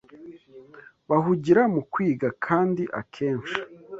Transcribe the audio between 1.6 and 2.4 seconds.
mu kwiga,